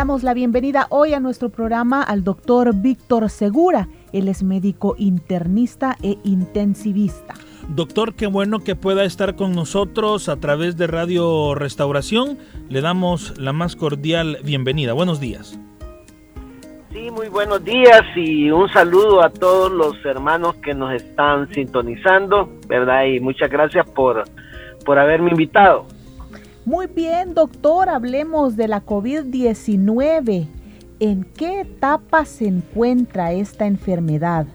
[0.00, 3.86] Damos la bienvenida hoy a nuestro programa al doctor Víctor Segura.
[4.14, 7.34] Él es médico internista e intensivista.
[7.68, 12.38] Doctor, qué bueno que pueda estar con nosotros a través de Radio Restauración.
[12.70, 14.94] Le damos la más cordial bienvenida.
[14.94, 15.60] Buenos días.
[16.90, 22.48] Sí, muy buenos días y un saludo a todos los hermanos que nos están sintonizando,
[22.66, 23.04] ¿verdad?
[23.04, 24.24] Y muchas gracias por,
[24.82, 25.84] por haberme invitado.
[26.70, 30.46] Muy bien, doctor, hablemos de la COVID-19.
[31.00, 34.46] ¿En qué etapa se encuentra esta enfermedad?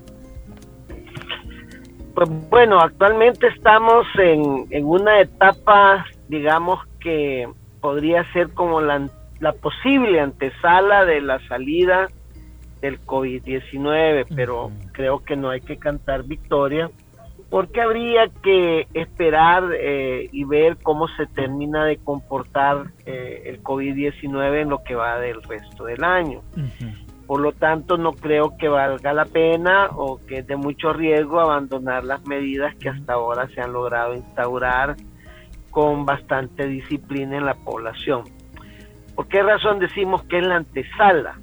[2.13, 7.49] Pues bueno, actualmente estamos en, en una etapa, digamos que
[7.81, 9.09] podría ser como la,
[9.41, 12.07] la posible antesala de la salida
[12.79, 16.89] del COVID-19, pero creo que no hay que cantar victoria
[17.55, 24.63] porque habría que esperar eh, y ver cómo se termina de comportar eh, el COVID-19
[24.63, 26.41] en lo que va del resto del año.
[27.25, 31.39] Por lo tanto, no creo que valga la pena o que es de mucho riesgo
[31.39, 34.97] abandonar las medidas que hasta ahora se han logrado instaurar
[35.71, 38.23] con bastante disciplina en la población.
[39.15, 41.39] ¿Por qué razón decimos que es la antesala?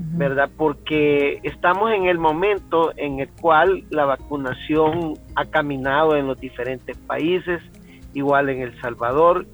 [0.00, 0.50] ¿Verdad?
[0.56, 6.96] Porque estamos en el momento en el cual la vacunación ha caminado en los diferentes
[6.98, 7.60] países,
[8.14, 9.46] igual en El Salvador,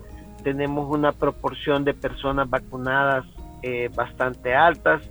[0.43, 3.25] tenemos una proporción de personas vacunadas
[3.63, 5.03] eh, bastante altas,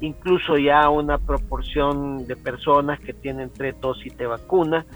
[0.00, 4.86] incluso ya una proporción de personas que tienen tres dosis de vacuna.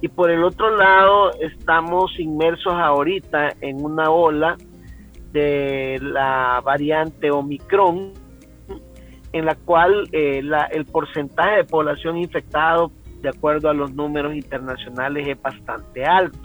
[0.00, 4.56] Y por el otro lado, estamos inmersos ahorita en una ola
[5.32, 8.12] de la variante Omicron,
[9.32, 12.90] en la cual eh, el porcentaje de población infectado,
[13.20, 16.38] de acuerdo a los números internacionales, es bastante alto.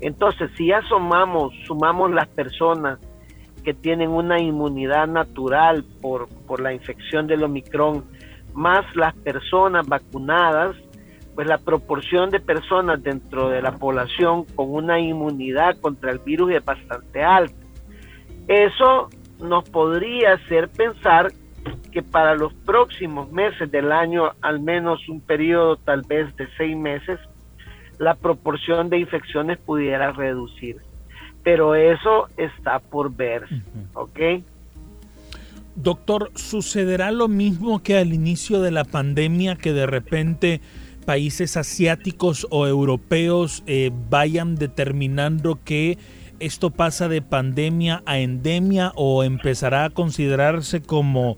[0.00, 2.98] Entonces, si ya sumamos, sumamos las personas
[3.64, 8.04] que tienen una inmunidad natural por, por la infección del Omicron,
[8.54, 10.76] más las personas vacunadas,
[11.34, 16.52] pues la proporción de personas dentro de la población con una inmunidad contra el virus
[16.52, 17.54] es bastante alta.
[18.48, 19.08] Eso
[19.40, 21.32] nos podría hacer pensar
[21.92, 26.76] que para los próximos meses del año, al menos un periodo tal vez de seis
[26.76, 27.18] meses,
[27.98, 30.76] la proporción de infecciones pudiera reducir.
[31.42, 33.44] Pero eso está por ver,
[33.94, 34.20] ¿ok?
[35.76, 40.60] Doctor, ¿sucederá lo mismo que al inicio de la pandemia, que de repente
[41.04, 45.98] países asiáticos o europeos eh, vayan determinando que
[46.40, 51.36] esto pasa de pandemia a endemia o empezará a considerarse como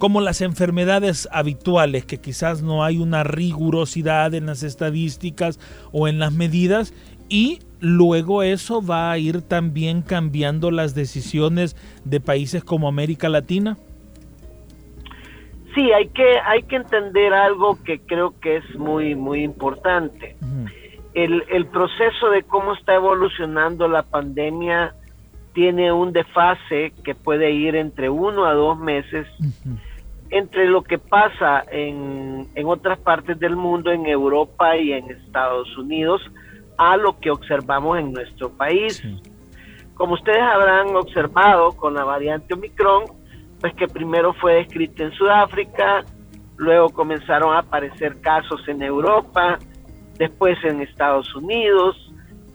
[0.00, 5.60] como las enfermedades habituales, que quizás no hay una rigurosidad en las estadísticas
[5.92, 6.94] o en las medidas,
[7.28, 13.76] y luego eso va a ir también cambiando las decisiones de países como América Latina.
[15.74, 20.34] Sí, hay que, hay que entender algo que creo que es muy, muy importante.
[21.12, 24.94] el, el proceso de cómo está evolucionando la pandemia
[25.52, 29.26] tiene un desfase que puede ir entre uno a dos meses
[30.30, 35.76] entre lo que pasa en, en otras partes del mundo, en Europa y en Estados
[35.76, 36.22] Unidos,
[36.78, 39.02] a lo que observamos en nuestro país.
[39.94, 43.04] Como ustedes habrán observado con la variante Omicron,
[43.60, 46.04] pues que primero fue descrita en Sudáfrica,
[46.56, 49.58] luego comenzaron a aparecer casos en Europa,
[50.16, 51.96] después en Estados Unidos,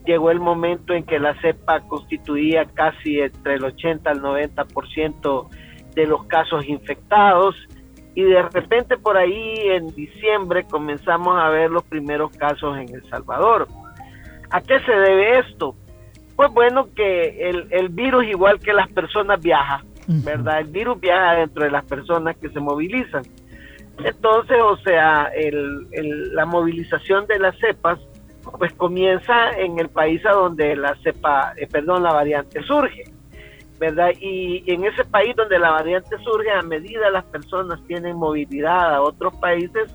[0.06, 5.50] llegó el momento en que la cepa constituía casi entre el 80 al 90%
[5.96, 7.56] de los casos infectados
[8.14, 13.04] y de repente por ahí en diciembre comenzamos a ver los primeros casos en El
[13.10, 13.68] Salvador.
[14.50, 15.76] ¿A qué se debe esto?
[16.36, 20.60] Pues bueno, que el, el virus igual que las personas viaja, ¿verdad?
[20.60, 23.24] El virus viaja dentro de las personas que se movilizan.
[24.04, 28.00] Entonces, o sea, el, la movilización de las cepas
[28.60, 33.04] pues comienza en el país a donde la cepa, eh, perdón, la variante surge.
[33.80, 34.12] ¿Verdad?
[34.20, 39.02] Y en ese país donde la variante surge, a medida las personas tienen movilidad a
[39.02, 39.94] otros países,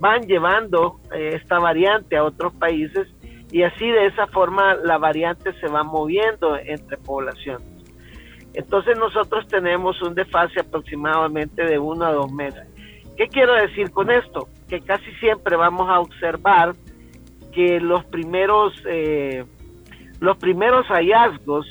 [0.00, 3.08] van llevando eh, esta variante a otros países
[3.50, 7.66] Y así de esa forma la variante se va moviendo entre poblaciones.
[8.54, 12.66] Entonces nosotros tenemos un desfase aproximadamente de uno a dos meses.
[13.16, 14.48] ¿Qué quiero decir con esto?
[14.68, 16.74] Que casi siempre vamos a observar
[17.52, 19.44] que los primeros, eh,
[20.20, 21.66] los primeros hallazgos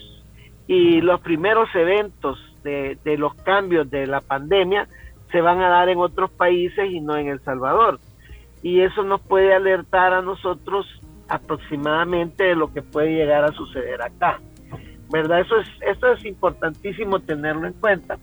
[0.68, 4.88] y los primeros eventos de, de los cambios de la pandemia
[5.31, 8.00] se van a dar en otros países y no en El Salvador.
[8.62, 10.86] Y eso nos puede alertar a nosotros
[11.30, 14.40] aproximadamente de lo que puede llegar a suceder acá.
[15.10, 15.42] ¿Verdad?
[15.42, 18.18] Eso es, eso es importantísimo tenerlo en cuenta,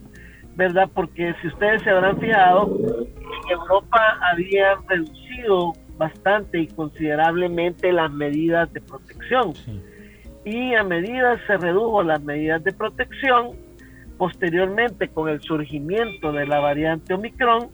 [0.55, 0.89] ¿verdad?
[0.93, 8.71] Porque si ustedes se habrán fijado, en Europa habían reducido bastante y considerablemente las medidas
[8.75, 9.55] de protección.
[10.45, 13.53] Y a medida se redujo las medidas de protección,
[14.19, 17.71] posteriormente con el surgimiento de la variante Omicron,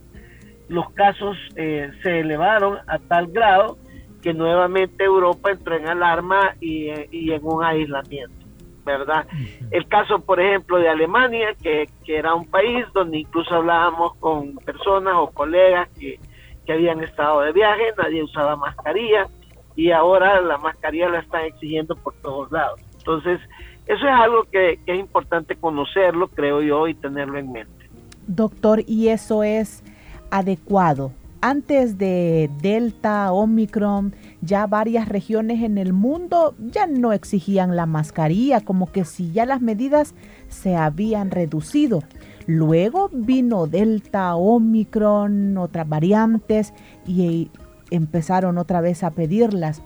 [0.68, 3.76] los casos eh, se elevaron a tal grado
[4.22, 8.46] que nuevamente Europa entró en alarma y, en un aislamiento,
[8.84, 9.26] ¿verdad?
[9.70, 15.14] El caso, por ejemplo, de Alemania, que, era un país donde incluso hablábamos con personas
[15.16, 16.18] o colegas que,
[16.68, 19.26] habían estado de viaje, nadie usaba mascarilla
[19.80, 22.78] y ahora la mascarilla la están exigiendo por todos lados.
[22.98, 23.40] Entonces,
[23.86, 27.88] eso es algo que, es importante conocerlo, creo yo, y tenerlo en mente.
[28.26, 29.82] Doctor, ¿y eso es
[30.30, 31.12] adecuado
[31.42, 38.60] antes de Delta, Omicron, ya varias regiones en el mundo ya no exigían la mascarilla,
[38.60, 40.14] como que si ya las medidas
[40.48, 42.02] se habían reducido.
[42.46, 46.74] Luego vino Delta, Omicron, otras variantes
[47.06, 47.50] y
[47.90, 49.82] empezaron otra vez a pedirlas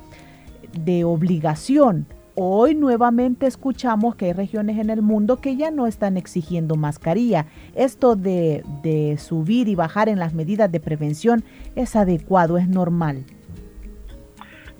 [0.73, 2.07] de obligación.
[2.37, 7.47] Hoy nuevamente escuchamos que hay regiones en el mundo que ya no están exigiendo mascarilla.
[7.77, 11.45] Esto de, subir y bajar en las medidas de prevención
[11.77, 13.25] es adecuado, es normal.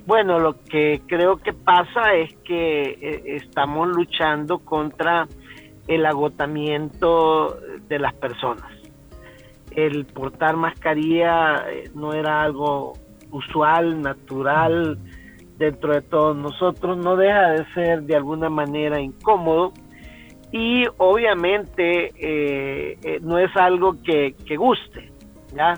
[0.05, 5.29] Bueno, lo que creo que pasa es que eh, estamos luchando contra
[5.87, 7.57] el agotamiento
[7.89, 8.71] de las personas.
[9.71, 12.95] El portar mascarilla eh, no era algo
[13.35, 14.99] usual, natural
[15.59, 19.73] dentro de todos nosotros, no deja de ser de alguna manera incómodo
[20.51, 25.11] y obviamente eh, eh, no es algo que, guste,
[25.55, 25.75] ¿ya?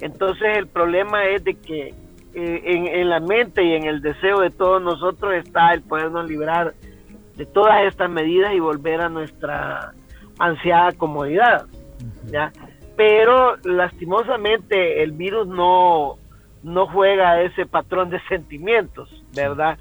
[0.00, 1.94] Entonces el problema es de que
[2.34, 6.74] eh, en, la mente y en el deseo de todos nosotros está el podernos librar
[7.36, 9.92] de todas estas medidas y volver a nuestra
[10.38, 11.66] ansiada comodidad,
[12.26, 12.50] ¿ya?
[12.96, 16.16] Pero lastimosamente el virus no,
[16.64, 19.78] no juega ese patrón de sentimientos, ¿verdad?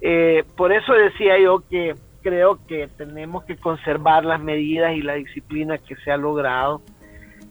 [0.00, 5.14] Eh, por eso decía yo que creo que tenemos que conservar las medidas y la
[5.14, 6.82] disciplina que se ha logrado,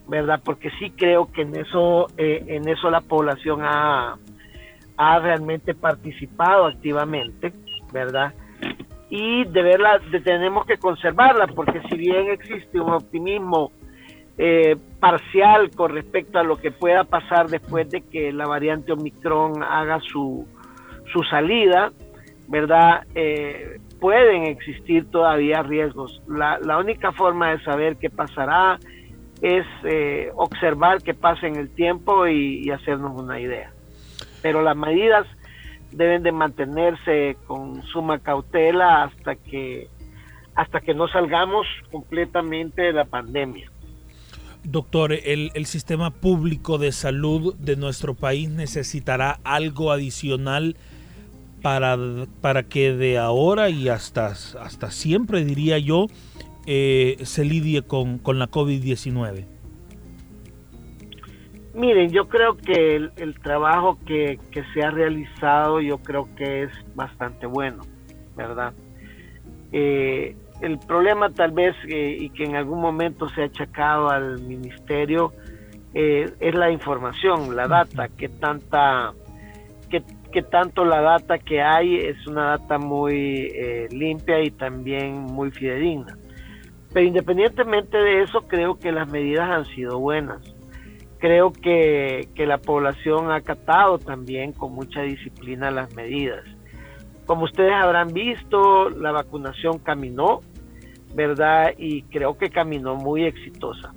[0.07, 0.39] ¿verdad?
[0.43, 4.17] Porque sí creo que en eso, eh, en eso la población ha,
[4.97, 7.51] ha realmente participado activamente,
[7.91, 8.33] ¿verdad?
[9.09, 13.71] Y de verla, tenemos que conservarla, porque si bien existe un optimismo
[14.41, 19.61] eh, parcial con respecto a lo que pueda pasar después de que la variante Omicron
[19.61, 20.47] haga su,
[21.11, 21.91] su salida,
[22.47, 23.05] ¿verdad?
[23.15, 26.21] Eh, pueden existir todavía riesgos.
[26.25, 28.79] La, la, única forma de saber qué pasará
[29.41, 33.73] es eh, observar qué pasa en el tiempo y, y, hacernos una idea.
[34.41, 35.27] Pero las medidas
[35.91, 39.89] deben de mantenerse con suma cautela hasta que
[40.55, 43.69] hasta que no salgamos completamente de la pandemia.
[44.63, 50.75] Doctor, el, sistema público de salud de nuestro país necesitará algo adicional
[51.61, 51.97] para,
[52.41, 56.07] para que de ahora y hasta, hasta siempre, diría yo,
[56.65, 59.45] eh, se lidie con, la COVID-19.
[61.73, 66.71] Miren, yo creo que el, trabajo que, que, se ha realizado, yo creo que es
[66.95, 67.83] bastante bueno,
[68.35, 68.73] ¿verdad?
[69.71, 74.39] Eh, el problema tal vez eh, y que en algún momento se ha achacado al
[74.41, 75.31] ministerio
[75.93, 79.13] eh, es la información, la data, que tanta,
[79.89, 85.49] que, tanto la data que hay es una data muy eh, limpia y también muy
[85.51, 86.15] fidedigna.
[86.93, 90.41] Pero independientemente de eso, creo que las medidas han sido buenas.
[91.19, 96.45] Creo que, que la población ha acatado también con mucha disciplina las medidas.
[97.25, 100.41] Como ustedes habrán visto, la vacunación caminó,
[101.13, 101.73] ¿verdad?
[101.77, 103.93] Y creo que caminó muy exitosa.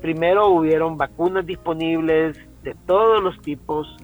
[0.00, 3.96] Primero hubieron vacunas disponibles de todos los tipos.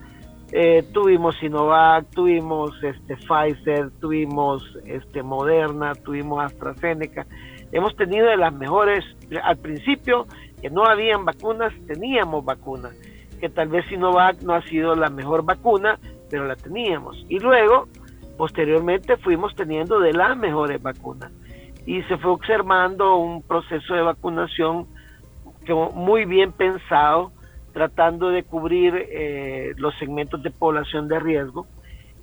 [0.53, 7.27] Eh, tuvimos Sinovac, tuvimos este Pfizer, tuvimos este Moderna, tuvimos AstraZeneca.
[7.71, 9.05] Hemos tenido de las mejores,
[9.43, 10.27] al principio
[10.61, 12.95] que no habían vacunas, teníamos vacunas,
[13.41, 15.99] que tal vez Sinovac no ha sido la mejor vacuna,
[16.31, 17.25] pero la teníamos.
[17.29, 17.88] Y luego
[18.38, 21.31] posteriormente fuimos teniendo de las mejores vacunas
[21.88, 24.87] y se fue observando un proceso de vacunación
[25.95, 27.33] muy bien pensado,
[27.73, 31.66] tratando de cubrir eh, los segmentos de población de riesgo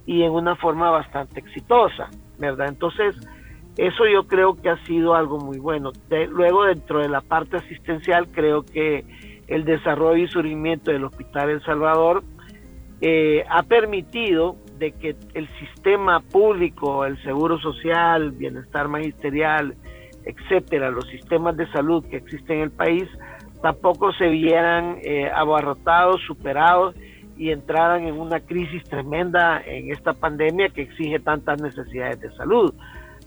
[0.05, 2.67] y en una forma bastante exitosa, ¿verdad?
[2.67, 3.15] Entonces,
[3.75, 5.93] eso yo creo que ha sido algo muy bueno.
[6.29, 9.03] luego, dentro de la parte asistencial, creo que
[9.48, 12.24] el desarrollo y surgimiento del Hospital El Salvador
[13.01, 19.75] eh, ha permitido de que el sistema público, el seguro social, bienestar magisterial,
[20.25, 23.08] etcétera, los sistemas de salud que existen en el país,
[23.62, 26.96] tampoco se vieran eh, abarrotados, superados
[27.38, 32.74] y entraran en una crisis tremenda en esta pandemia que exige tantas necesidades de salud.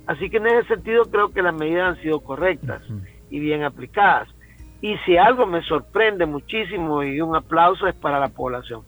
[0.07, 2.83] Así que en ese sentido creo que las medidas han sido correctas
[3.31, 4.29] y bien aplicadas.
[4.81, 8.83] Y si algo me sorprende muchísimo y un aplauso es para la población.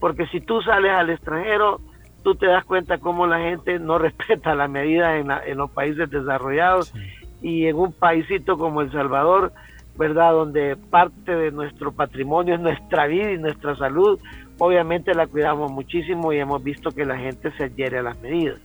[0.00, 1.80] Porque si tú sales al extranjero,
[2.22, 6.92] tú te das cuenta cómo la gente no respeta las medidas en, los países desarrollados
[7.40, 9.52] y en un paísito como El Salvador,
[9.96, 10.32] ¿verdad?
[10.32, 14.18] Donde parte de nuestro patrimonio es nuestra vida y nuestra salud,
[14.58, 18.60] obviamente la cuidamos muchísimo y hemos visto que la gente se adhiere a las medidas.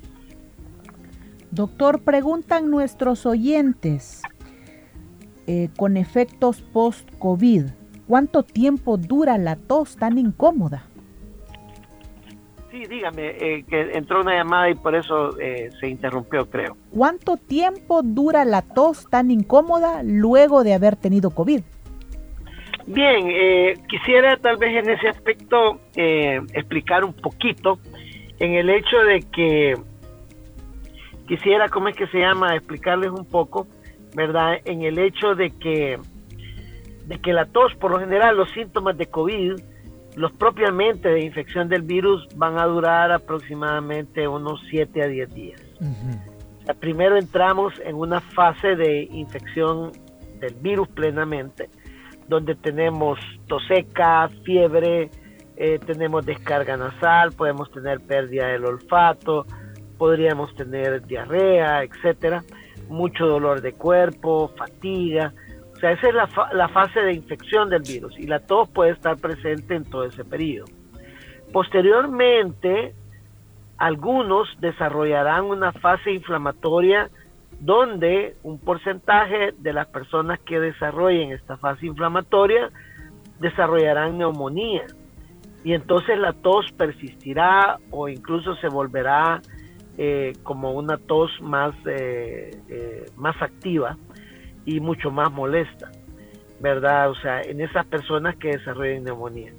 [1.51, 4.21] Doctor, preguntan nuestros oyentes
[5.47, 7.65] eh, con efectos post-COVID,
[8.07, 10.87] ¿cuánto tiempo dura la tos tan incómoda?
[12.77, 16.77] Sí, dígame, eh, que entró una llamada y por eso eh, se interrumpió, creo.
[16.91, 21.61] ¿Cuánto tiempo dura la tos tan incómoda luego de haber tenido COVID?
[22.85, 27.79] Bien, eh, quisiera tal vez en ese aspecto explicar un poquito
[28.37, 29.73] en el hecho de que
[31.27, 32.55] quisiera, ¿cómo es que se llama?
[32.55, 33.65] Explicarles un poco,
[34.13, 34.59] ¿verdad?
[34.65, 35.97] En el hecho de que,
[37.07, 39.53] de que la tos, por lo general, los síntomas de COVID,
[40.17, 45.61] los propiamente de infección del virus van a durar aproximadamente unos 7 a 10 días.
[46.79, 49.91] primero entramos en una fase de infección
[50.39, 51.69] del virus plenamente,
[52.27, 55.11] donde tenemos tos seca, fiebre,
[55.55, 59.45] eh, tenemos descarga nasal, podemos tener pérdida del olfato,
[59.99, 62.43] podríamos tener diarrea, etcétera,
[62.89, 65.31] mucho dolor de cuerpo, fatiga,
[65.77, 68.93] o sea, esa es la, la fase de infección del virus y la tos puede
[68.93, 70.65] estar presente en todo ese periodo.
[71.53, 72.95] Posteriormente,
[73.77, 77.11] algunos desarrollarán una fase inflamatoria
[77.59, 82.71] donde un porcentaje de las personas que desarrollen esta fase inflamatoria
[83.39, 84.87] desarrollarán neumonía
[85.63, 89.43] y entonces la tos persistirá o incluso se volverá
[89.99, 93.95] eh, como una tos más, eh, eh, más activa
[94.67, 95.89] y mucho más molesta,
[96.59, 97.09] ¿verdad?
[97.09, 99.53] O sea, en esas personas que desarrollan neumonía.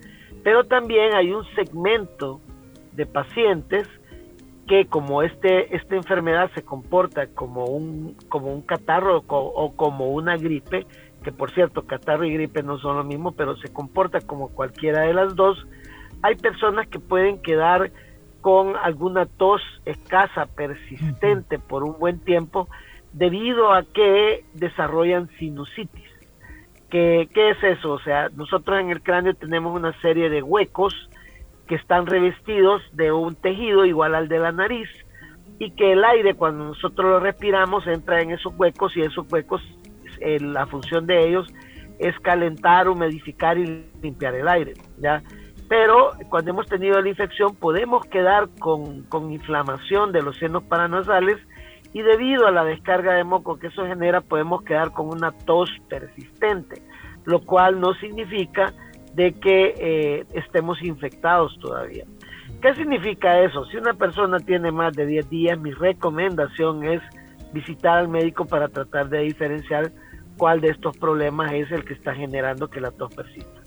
[0.44, 2.40] Pero también hay un segmento
[2.92, 3.88] de pacientes
[4.68, 10.36] que como este, esta enfermedad se comporta como un, como un catarro o como una
[10.36, 10.86] gripe,
[11.24, 15.02] que por cierto, catarro y gripe no son lo mismo, pero se comporta como cualquiera
[15.02, 15.66] de las dos,
[16.20, 17.90] hay personas que pueden quedar
[18.42, 22.68] con alguna tos escasa, persistente por un buen tiempo,
[23.12, 26.08] debido a que desarrollan sinusitis.
[26.90, 27.92] ¿Qué, ¿Qué, es eso?
[27.92, 30.94] O sea, nosotros en el cráneo tenemos una serie de huecos
[31.66, 34.88] que están revestidos de un tejido igual al de la nariz
[35.58, 39.60] y que el aire cuando nosotros lo respiramos entra en esos huecos y esos huecos,
[40.20, 41.52] eh, la función de ellos
[41.98, 45.22] es calentar, humidificar y limpiar el aire, ¿ya?
[45.68, 51.36] Pero cuando hemos tenido la infección podemos quedar con, con inflamación de los senos paranasales
[51.92, 55.70] y debido a la descarga de moco que eso genera podemos quedar con una tos
[55.88, 56.82] persistente,
[57.24, 58.72] lo cual no significa
[59.14, 62.04] de que eh, estemos infectados todavía.
[62.60, 63.64] ¿Qué significa eso?
[63.66, 67.00] Si una persona tiene más de 10 días, mi recomendación es
[67.52, 69.92] visitar al médico para tratar de diferenciar
[70.36, 73.58] cuál de estos problemas es el que está generando que la tos persista.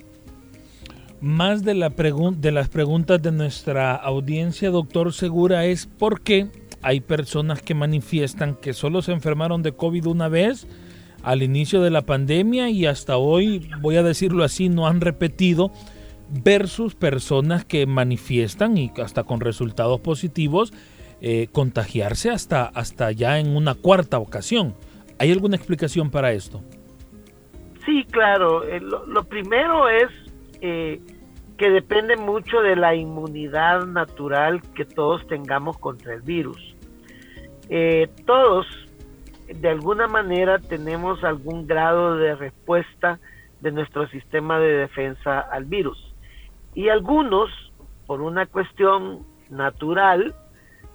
[1.22, 6.48] Más de, la de las preguntas de nuestra audiencia, doctor Segura, es por qué
[6.82, 10.68] hay personas que manifiestan que solo se enfermaron de COVID una vez
[11.24, 15.72] al inicio de la pandemia y hasta hoy, voy a decirlo así, no han repetido
[16.30, 20.74] versus personas que manifiestan y hasta con resultados positivos
[21.22, 24.74] eh, contagiarse hasta, hasta ya en una cuarta ocasión.
[25.20, 26.64] ¿Hay alguna explicación para esto?
[27.86, 28.64] Sí, claro.
[28.64, 30.10] Eh, lo, primero es
[30.62, 31.00] eh,
[31.58, 36.71] que depende mucho de la inmunidad natural que todos tengamos contra el virus.
[37.74, 38.68] Eh, todos
[39.48, 43.18] de alguna manera tenemos algún grado de respuesta
[43.62, 46.14] de nuestro sistema de defensa al virus.
[46.76, 47.50] Y algunos,
[48.08, 50.36] por una cuestión natural,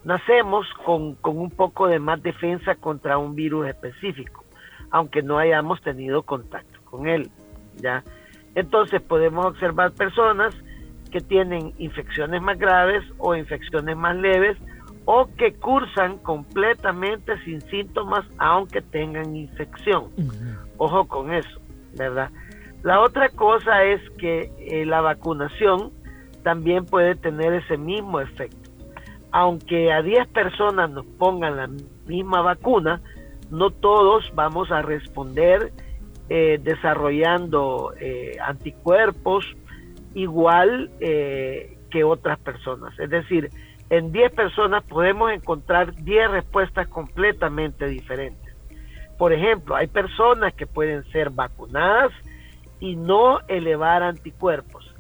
[0.05, 4.45] nacemos con, con un poco de más defensa contra un virus específico,
[4.91, 7.31] aunque no hayamos tenido contacto con él.
[7.77, 8.05] ¿ya?
[8.55, 10.55] Entonces podemos observar personas
[11.11, 14.59] que tienen infecciones más graves o infecciones más leves
[15.07, 20.11] o que cursan completamente sin síntomas aunque tengan infección.
[20.77, 21.61] Ojo con eso,
[21.95, 22.31] ¿verdad?
[22.83, 25.93] La otra cosa es que eh, la vacunación
[26.43, 28.71] también puede tener ese mismo efecto.
[29.31, 31.69] Aunque a 10 personas nos pongan la
[32.07, 33.01] misma vacuna,
[33.51, 35.73] no todos vamos a responder
[36.29, 39.47] eh, desarrollando eh, anticuerpos
[40.15, 42.99] igual que otras personas.
[42.99, 43.51] Es decir,
[43.91, 48.55] en 10 personas podemos encontrar 10 respuestas completamente diferentes.
[49.17, 52.13] Por ejemplo, hay personas que pueden ser vacunadas
[52.81, 54.93] y no elevar anticuerpos.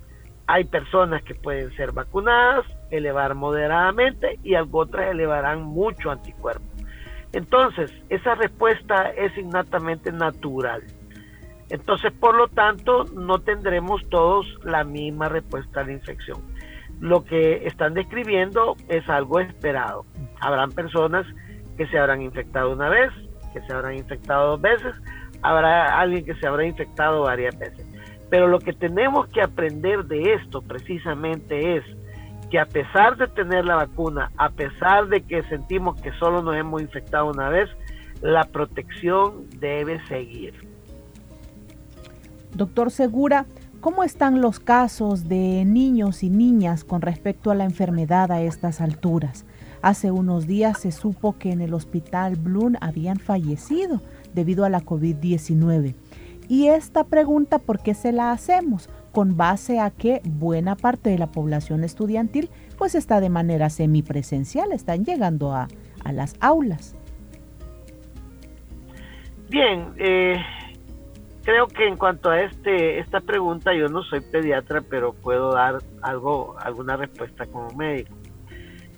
[0.46, 6.64] Hay personas que pueden ser vacunadas, elevar moderadamente y otras elevarán mucho anticuerpo.
[7.32, 10.84] Entonces, esa respuesta es innatamente natural.
[11.68, 16.40] Entonces, por lo tanto, no tendremos todos la misma respuesta a la infección
[17.00, 20.04] lo que están describiendo es algo esperado.
[20.40, 21.26] Habrán personas
[21.76, 23.10] que se habrán infectado una vez,
[23.52, 24.94] que se habrán infectado dos veces,
[25.42, 27.86] habrá alguien que se habrá infectado varias veces.
[28.30, 31.84] Pero lo que tenemos que aprender de esto precisamente es
[32.50, 36.56] que a pesar de tener la vacuna, a pesar de que sentimos que solo nos
[36.56, 37.68] hemos infectado una vez,
[38.20, 40.54] la protección debe seguir.
[42.54, 43.46] Doctor Segura,
[43.86, 48.80] ¿Cómo están los casos de niños y niñas con respecto a la enfermedad a estas
[48.80, 49.46] alturas?
[49.80, 54.02] Hace unos días se supo que en el hospital Bloom habían fallecido
[54.34, 55.94] debido a la COVID-19.
[56.48, 58.90] Y esta pregunta, ¿por qué se la hacemos?
[59.12, 64.72] Con base a que buena parte de la población estudiantil pues está de manera semipresencial,
[64.72, 65.68] están llegando a,
[66.02, 66.96] a las aulas.
[69.48, 70.38] Bien, eh,
[71.46, 75.76] creo que en cuanto a este esta pregunta yo no soy pediatra pero puedo dar
[76.02, 78.14] algo alguna respuesta como médico.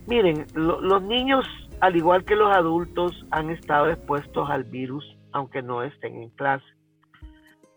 [0.07, 1.47] Miren los niños
[1.81, 6.65] al igual que los adultos han estado expuestos al virus aunque no estén en clase.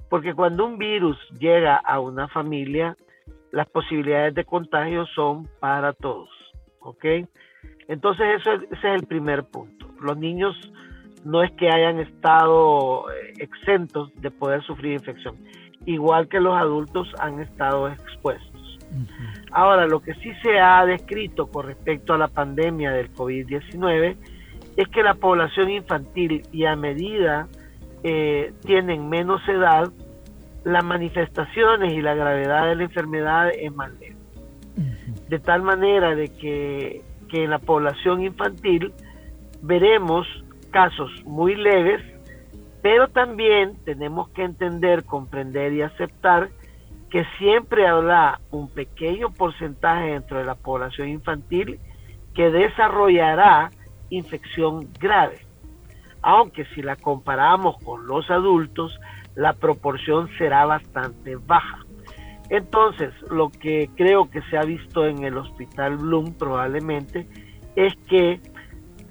[0.10, 2.96] Porque cuando un virus llega a una familia
[3.52, 6.30] las posibilidades de contagio son para todos
[6.80, 7.06] ¿ok?
[7.90, 9.86] entonces eso ese es el primer punto.
[10.00, 10.56] Los niños
[11.24, 15.36] no es que hayan estado eh, exentos de poder sufrir infección,
[15.86, 18.52] igual que los adultos han estado expuestos.
[19.52, 24.18] Ahora, lo que sí se ha descrito con respecto a la pandemia del COVID-19
[24.76, 27.48] es que la población infantil y a medida
[28.04, 29.90] eh, tienen menos edad,
[30.64, 34.18] las manifestaciones y la gravedad de la enfermedad es más leve.
[35.30, 38.94] De tal manera de que, que en la población infantil
[39.62, 40.28] veremos
[40.72, 42.02] casos muy leves,
[42.82, 46.50] pero también tenemos que entender, comprender y aceptar
[47.10, 51.80] que siempre habrá un pequeño porcentaje dentro de la población infantil
[52.34, 53.70] que desarrollará
[54.10, 55.40] infección grave.
[56.22, 58.98] Aunque si la comparamos con los adultos,
[59.36, 61.80] la proporción será bastante baja.
[62.50, 67.28] Entonces, lo que creo que se ha visto en el Hospital Bloom probablemente
[67.76, 68.42] es que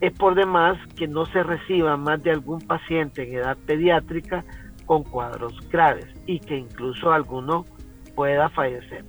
[0.01, 4.45] es por demás que no se reciba más de algún paciente en edad pediátrica
[4.87, 7.65] con cuadros graves y que incluso alguno
[8.15, 9.05] pueda fallecer.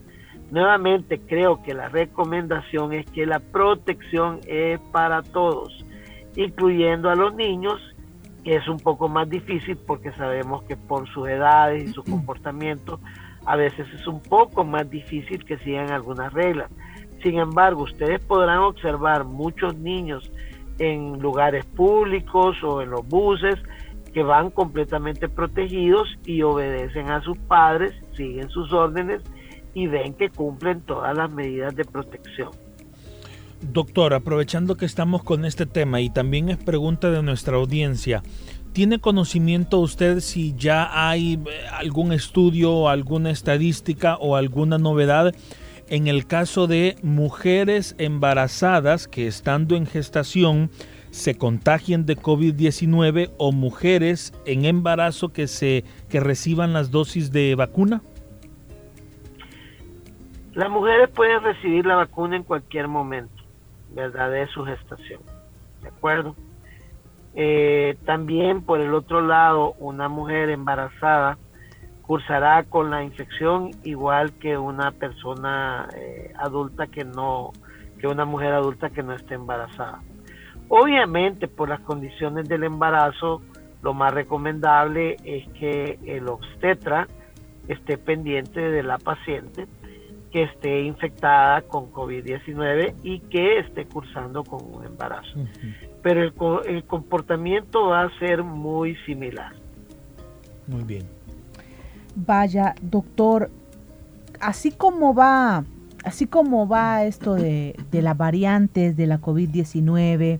[0.51, 5.85] Nuevamente creo que la recomendación es que la protección es para todos,
[6.35, 7.79] incluyendo a los niños,
[8.43, 12.99] que es un poco más difícil porque sabemos que por sus edades y su comportamiento
[13.45, 16.69] a veces es un poco más difícil que sigan algunas reglas.
[17.23, 20.31] Sin embargo, ustedes podrán observar muchos niños
[20.79, 23.55] en lugares públicos o en los buses
[24.13, 29.21] que van completamente protegidos y obedecen a sus padres, siguen sus órdenes
[29.73, 32.49] y ven que cumplen todas las medidas de protección.
[33.61, 38.23] Doctor, aprovechando que estamos con este tema y también es pregunta de nuestra audiencia,
[38.73, 41.39] ¿tiene conocimiento usted si ya hay eh,
[41.71, 45.35] algún estudio, alguna estadística o alguna novedad
[45.91, 50.69] en el caso de mujeres embarazadas que estando en gestación
[51.09, 57.55] se contagien de COVID-19 o mujeres en embarazo que se que reciban las dosis de
[57.55, 58.01] vacuna?
[60.53, 63.43] Las mujeres pueden recibir la vacuna en cualquier momento,
[63.93, 64.31] ¿verdad?
[64.31, 65.19] De su gestación,
[65.81, 66.37] ¿de acuerdo?
[67.35, 71.37] Eh, también por el otro lado, una mujer embarazada
[72.11, 77.53] cursará con la infección igual que una persona eh, adulta que no
[77.99, 80.01] que una mujer adulta que no esté embarazada.
[80.67, 83.41] Obviamente, por las condiciones del embarazo,
[83.81, 87.07] lo más recomendable es que el obstetra
[87.69, 89.67] esté pendiente de la paciente
[90.33, 95.45] que esté infectada con COVID-19 y que esté cursando con un embarazo.
[96.03, 96.33] Pero el,
[96.75, 99.53] el, comportamiento va a ser muy similar.
[100.67, 101.20] Muy bien.
[102.15, 103.49] Vaya, doctor,
[104.39, 105.63] así como va,
[106.03, 110.39] así como va esto de, las variantes de la COVID-19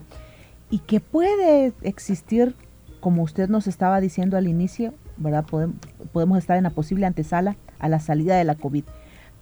[0.70, 2.56] y que puede existir,
[3.00, 5.46] como usted nos estaba diciendo al inicio, ¿verdad?
[6.12, 8.84] Podemos estar en la posible antesala a la salida de la COVID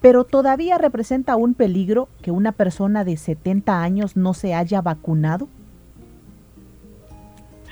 [0.00, 5.48] pero todavía representa un peligro que una persona de 70 años no se haya vacunado?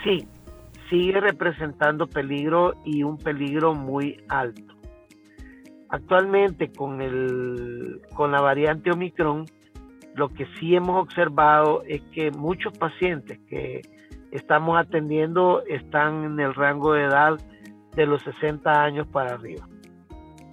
[0.04, 0.26] Sí,
[0.90, 4.74] sigue representando peligro y un peligro muy alto.
[5.90, 9.46] Actualmente con, el, con la variante Omicron,
[10.14, 13.82] lo que sí hemos observado es que muchos pacientes que
[14.30, 17.38] estamos atendiendo están en el rango de edad
[17.94, 19.66] de los 60 años para arriba.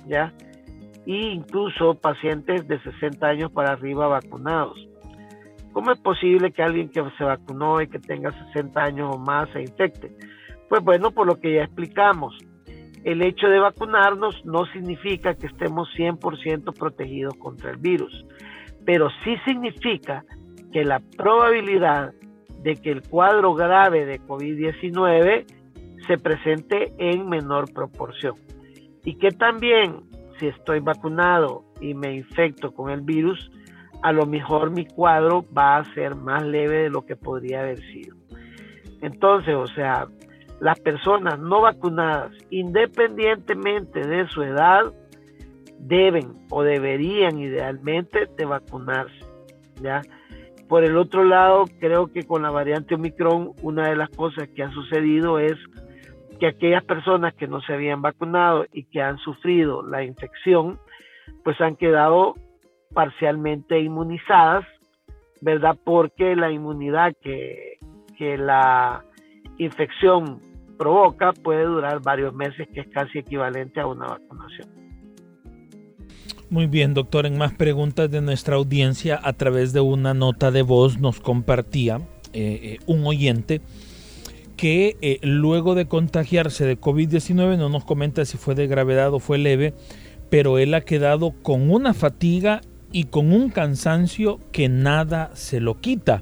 [0.08, 0.34] ¿Ya?
[1.08, 4.76] incluso pacientes de 60 años para arriba vacunados.
[5.76, 9.50] ¿Cómo es posible que alguien que se vacunó y que tenga 60 años o más
[9.50, 10.10] se infecte?
[10.70, 12.34] Pues bueno, por lo que ya explicamos,
[13.04, 18.26] el hecho de vacunarnos no significa que estemos 100% protegidos contra el virus,
[18.86, 20.24] pero sí significa
[20.72, 22.14] que la probabilidad
[22.64, 25.46] de que el cuadro grave de COVID-19
[26.08, 28.36] se presente en menor proporción.
[29.04, 30.04] Y que también
[30.40, 33.52] si estoy vacunado y me infecto con el virus,
[34.06, 37.80] a lo mejor mi cuadro va a ser más leve de lo que podría haber
[37.92, 38.16] sido.
[39.02, 40.06] Entonces, o sea,
[40.60, 44.94] las personas no vacunadas, independientemente de su edad,
[45.80, 49.26] deben o deberían idealmente de vacunarse,
[49.82, 50.04] ¿ya?
[50.68, 54.62] Por el otro lado, creo que con la variante Omicron, una de las cosas que
[54.62, 55.56] ha sucedido es
[56.40, 60.78] que aquellas personas que no se habían vacunado y que han sufrido la infección,
[61.44, 62.36] pues han quedado
[62.96, 64.66] parcialmente inmunizadas,
[65.42, 65.78] ¿verdad?
[65.84, 67.78] Porque la inmunidad que,
[68.18, 69.04] que la
[69.60, 70.40] infección
[70.80, 74.68] provoca puede durar varios meses, que es casi equivalente a una vacunación.
[76.50, 77.26] Muy bien, doctor.
[77.26, 81.98] En más preguntas de nuestra audiencia, a través de una nota de voz nos compartía
[82.34, 83.62] eh, eh, un oyente
[84.56, 89.20] que eh, luego de contagiarse de COVID-19, no nos comenta si fue de gravedad o
[89.20, 89.74] fue leve,
[90.30, 92.62] pero él ha quedado con una fatiga
[92.96, 96.22] y con un cansancio que nada se lo quita.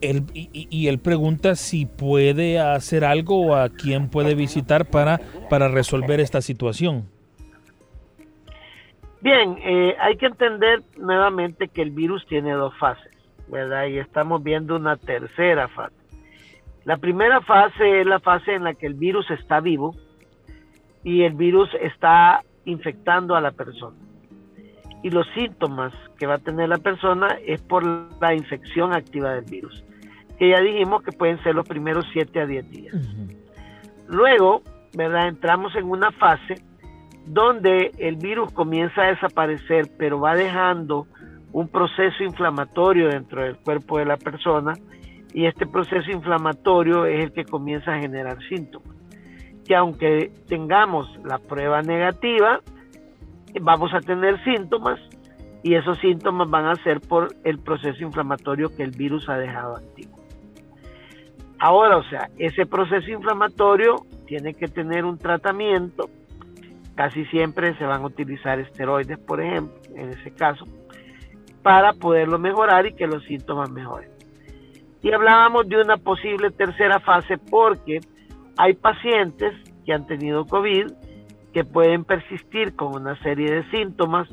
[0.00, 5.18] Él, y, él pregunta si puede hacer algo o a quién puede visitar para,
[5.50, 7.08] para resolver esta situación.
[9.22, 13.10] Bien, eh, hay que entender nuevamente que el virus tiene dos fases,
[13.48, 13.86] ¿verdad?
[13.86, 15.96] Y estamos viendo una tercera fase.
[16.84, 19.96] La primera fase es la fase en la que el virus está vivo
[21.02, 23.96] y el virus está infectando a la persona.
[25.02, 27.84] Y los síntomas que va a tener la persona es por
[28.20, 29.84] la infección activa del virus,
[30.38, 32.94] que ya dijimos que pueden ser los primeros 7 a 10 días.
[34.08, 34.62] Luego,
[34.94, 35.28] ¿verdad?
[35.28, 36.62] Entramos en una fase
[37.26, 41.06] donde el virus comienza a desaparecer, pero va dejando
[41.52, 44.74] un proceso inflamatorio dentro del cuerpo de la persona
[45.32, 48.96] y este proceso inflamatorio es el que comienza a generar síntomas.
[49.66, 52.60] Que aunque tengamos la prueba negativa,
[53.60, 54.98] vamos a tener síntomas
[55.62, 59.76] y esos síntomas van a ser por el proceso inflamatorio que el virus ha dejado
[59.76, 60.16] activo.
[61.58, 66.08] Ahora, o sea, ese proceso inflamatorio tiene que tener un tratamiento.
[66.94, 70.64] Casi siempre se van a utilizar esteroides, por ejemplo, en ese caso,
[71.62, 74.10] para poderlo mejorar y que los síntomas mejoren.
[75.02, 78.00] Y hablábamos de una posible tercera fase porque
[78.56, 80.86] hay pacientes que han tenido COVID
[81.52, 84.28] que pueden persistir con una serie de síntomas,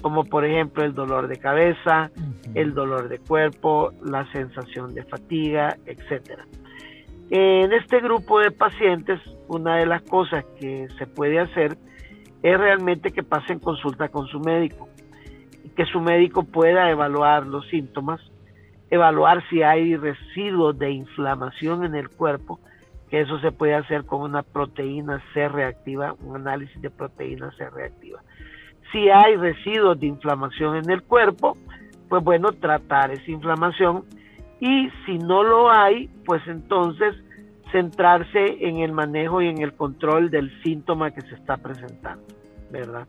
[0.00, 2.10] como por ejemplo el dolor de cabeza,
[2.54, 6.40] el dolor de cuerpo, la sensación de fatiga, etc.
[7.30, 11.76] En este grupo de pacientes, una de las cosas que se puede hacer
[12.42, 14.88] es realmente que pasen consulta con su médico
[15.64, 18.20] y que su médico pueda evaluar los síntomas
[18.92, 22.60] evaluar si hay residuos de inflamación en el cuerpo,
[23.12, 27.68] que eso se puede hacer con una proteína C reactiva, un análisis de proteína C
[27.68, 28.22] reactiva.
[28.90, 31.54] Si hay residuos de inflamación en el cuerpo,
[32.08, 34.04] pues bueno, tratar esa inflamación
[34.60, 37.14] y si no lo hay, pues entonces
[37.70, 42.24] centrarse en el manejo y en el control del síntoma que se está presentando,
[42.70, 43.06] ¿verdad?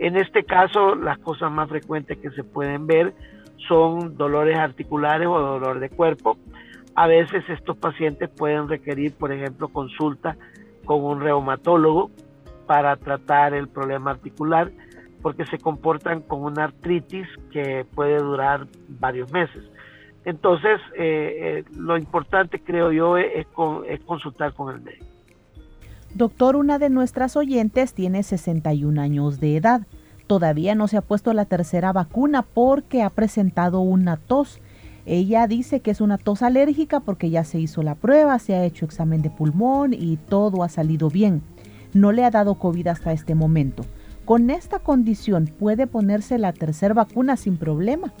[0.00, 3.14] En este caso, las cosas más frecuentes que se pueden ver
[3.68, 6.38] son dolores articulares o dolor de cuerpo.
[7.00, 10.36] A veces estos pacientes pueden requerir, por ejemplo, consulta
[10.84, 12.10] con un reumatólogo
[12.66, 14.72] para tratar el problema articular
[15.22, 19.62] porque se comportan con una artritis que puede durar varios meses.
[20.24, 23.46] Entonces, eh, eh, lo importante, creo yo, es,
[23.86, 25.06] es consultar con el médico.
[26.16, 29.82] Doctor, una de nuestras oyentes tiene 61 años de edad.
[30.26, 34.60] Todavía no se ha puesto la tercera vacuna porque ha presentado una tos.
[35.06, 38.64] Ella dice que es una tos alérgica porque ya se hizo la prueba, se ha
[38.64, 41.42] hecho examen de pulmón y todo ha salido bien.
[41.94, 43.84] No le ha dado COVID hasta este momento.
[44.24, 48.12] Con esta condición, ¿puede ponerse la tercera vacuna sin problema?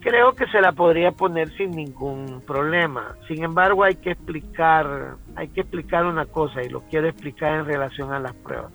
[0.00, 3.16] Creo que se la podría poner sin ningún problema.
[3.28, 7.66] Sin embargo, hay que explicar, hay que explicar una cosa y lo quiero explicar en
[7.66, 8.72] relación a las pruebas.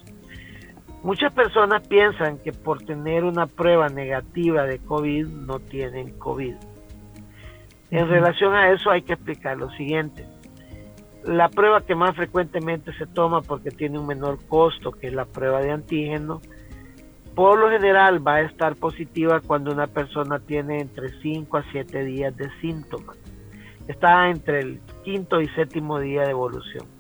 [1.06, 6.56] Muchas personas piensan que por tener una prueba negativa de COVID no tienen COVID.
[7.92, 10.26] En relación a eso hay que explicar lo siguiente.
[11.24, 15.62] La prueba que más frecuentemente se toma porque tiene un menor costo que la prueba
[15.62, 16.42] de antígeno,
[17.36, 22.04] por lo general va a estar positiva cuando una persona tiene entre 5 a 7
[22.04, 23.16] días de síntomas.
[23.88, 26.95] Está entre el quinto y séptimo día de evolución.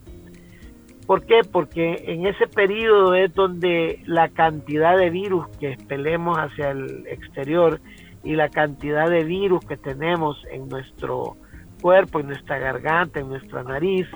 [1.06, 1.42] ¿Por qué?
[1.50, 7.80] Porque en ese periodo es donde la cantidad de virus que expelemos hacia el exterior
[8.24, 11.38] y la cantidad de virus que tenemos en nuestro
[11.82, 14.08] cuerpo, en nuestra garganta, en nuestra nariz,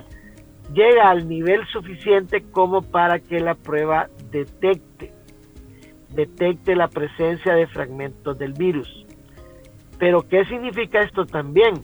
[0.74, 5.12] llega al nivel suficiente como para que la prueba detecte
[6.14, 8.88] detecte la presencia de fragmentos del virus.
[9.98, 11.74] Pero ¿qué significa esto también?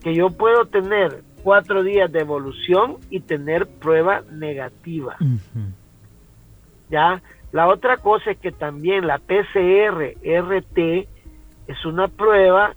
[0.00, 5.16] Que yo puedo tener cuatro días de evolución y tener prueba negativa.
[6.90, 10.78] Ya, la otra cosa es que también la PCR RT
[11.68, 12.74] es una prueba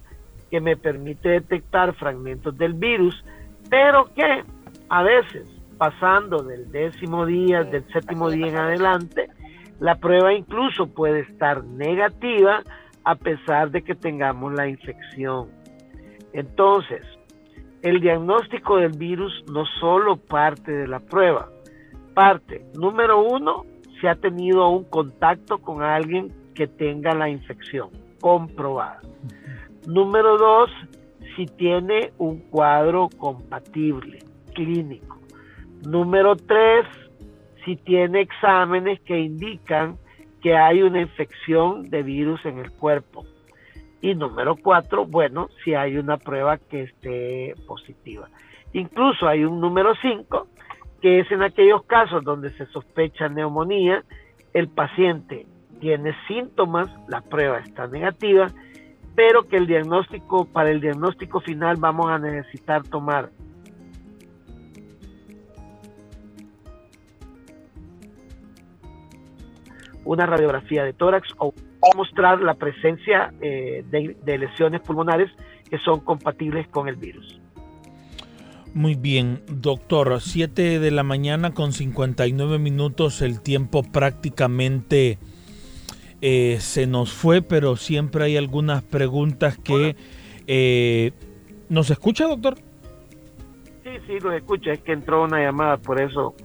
[0.51, 3.23] que me permite detectar fragmentos del virus,
[3.69, 4.43] pero que
[4.89, 9.30] a veces, pasando del décimo día, del séptimo día en adelante,
[9.80, 12.63] la prueba incluso puede estar negativa
[13.03, 15.49] a pesar de que tengamos la infección.
[16.34, 17.01] Entonces,
[17.82, 21.50] el diagnóstico del virus no solo parte de la prueba,
[22.13, 23.66] parte, número uno,
[24.00, 29.02] si ha tenido un contacto con alguien que tenga la infección comprobada.
[29.86, 30.72] Número dos,
[31.36, 34.20] si tiene un cuadro compatible,
[34.54, 35.18] clínico.
[35.88, 36.86] Número tres,
[37.63, 39.98] si tiene exámenes que indican
[40.42, 43.26] que hay una infección de virus en el cuerpo.
[44.01, 48.29] Y número cuatro, bueno, si hay una prueba que esté positiva.
[48.73, 50.47] Incluso hay un número cinco,
[51.01, 54.03] que es en aquellos casos donde se sospecha neumonía,
[54.53, 55.45] el paciente
[55.79, 58.47] tiene síntomas, la prueba está negativa,
[59.15, 63.29] pero que el diagnóstico, para el diagnóstico final vamos a necesitar tomar
[70.05, 71.53] una radiografía de tórax o
[71.95, 75.32] mostrar la presencia eh, de, lesiones pulmonares
[75.69, 77.39] que son compatibles con el virus.
[78.73, 85.17] Muy bien, doctor, 7 de la mañana con 59 minutos, el tiempo prácticamente
[86.21, 89.95] eh, se nos fue, pero siempre hay algunas preguntas que...
[90.47, 91.12] Eh,
[91.69, 92.56] ¿Nos escucha, doctor?
[93.84, 96.36] Sí, sí, nos escucha, es que entró una llamada, por eso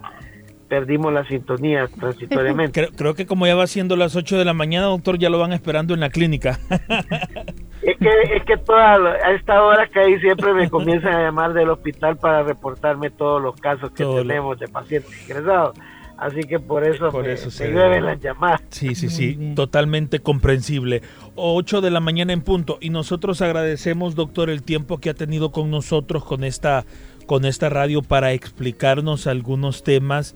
[0.73, 2.89] perdimos la sintonía transitoriamente.
[2.97, 5.53] Creo, que como ya va siendo las 8 de la mañana, doctor, ya lo van
[5.53, 6.59] esperando en la clínica.
[7.83, 11.53] es que, es que toda, a esta hora que ahí siempre me comienzan a llamar
[11.53, 15.77] del hospital para reportarme todos los casos que tenemos de pacientes ingresados.
[16.17, 18.63] Así que por eso, por eso se llueven las llamadas.
[18.71, 21.03] Sí, sí, sí, totalmente comprensible.
[21.35, 22.79] 8 de la mañana en punto.
[22.81, 26.87] Y nosotros agradecemos, doctor, el tiempo que ha tenido con nosotros con esta,
[27.27, 30.35] con esta radio para explicarnos algunos temas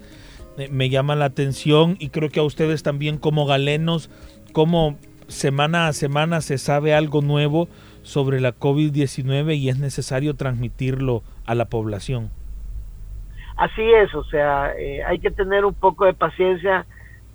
[0.70, 4.10] me llama la atención y creo que a ustedes también como galenos,
[4.52, 4.96] como
[5.28, 7.68] semana a semana se sabe algo nuevo
[8.02, 12.30] sobre la COVID-19 y es necesario transmitirlo a la población.
[13.56, 16.86] Así es, o sea, eh, hay que tener un poco de paciencia.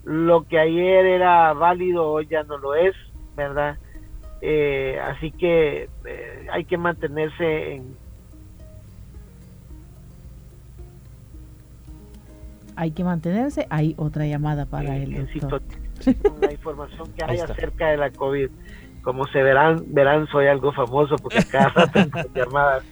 [0.05, 2.95] Lo que ayer era válido hoy ya no lo es,
[3.35, 3.77] ¿verdad?
[4.41, 7.95] Eh, así que eh, hay que mantenerse en,
[12.75, 13.67] hay que mantenerse.
[13.69, 15.13] Hay otra llamada para él.
[15.13, 15.59] Insisto,
[16.41, 18.49] la información que hay acerca de la COVID.
[19.01, 21.99] Como se verán, verán, soy algo famoso porque cada rato
[22.35, 22.83] llamadas.